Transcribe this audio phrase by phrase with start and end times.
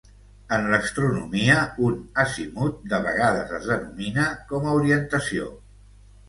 [0.55, 1.57] En l'astronomia,
[1.87, 5.53] un "Azimuth" de vegades es denomina com a orientació.